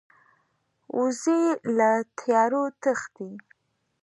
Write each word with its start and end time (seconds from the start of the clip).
وزې 0.99 1.41
له 1.77 1.91
تیارو 2.19 2.63
تښتي 2.81 3.31